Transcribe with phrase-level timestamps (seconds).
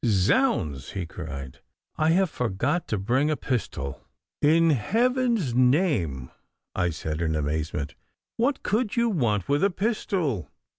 [0.03, 1.59] 'Zounds!' he cried,
[1.97, 4.01] 'I have forgot to bring a pistol.'
[4.41, 6.31] 'In Heaven's name!'
[6.73, 7.93] I said in amazement,
[8.35, 10.49] 'what could you want with a pistol?